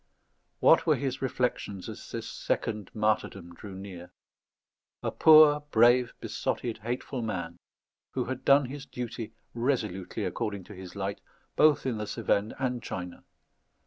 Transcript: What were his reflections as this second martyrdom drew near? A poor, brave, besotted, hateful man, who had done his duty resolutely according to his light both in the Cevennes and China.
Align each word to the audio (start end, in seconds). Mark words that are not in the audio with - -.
What 0.61 0.87
were 0.87 0.95
his 0.95 1.21
reflections 1.21 1.87
as 1.87 2.09
this 2.11 2.27
second 2.27 2.89
martyrdom 2.95 3.53
drew 3.53 3.75
near? 3.75 4.11
A 5.03 5.11
poor, 5.11 5.59
brave, 5.69 6.15
besotted, 6.19 6.79
hateful 6.79 7.21
man, 7.21 7.59
who 8.13 8.25
had 8.25 8.43
done 8.43 8.65
his 8.65 8.87
duty 8.87 9.31
resolutely 9.53 10.25
according 10.25 10.63
to 10.63 10.73
his 10.73 10.95
light 10.95 11.21
both 11.55 11.85
in 11.85 11.99
the 11.99 12.07
Cevennes 12.07 12.55
and 12.57 12.81
China. 12.81 13.23